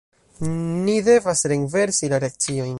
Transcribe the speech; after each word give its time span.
Ni 0.85 0.95
devas 1.09 1.45
renversi 1.53 2.13
la 2.15 2.25
reakcion! 2.25 2.69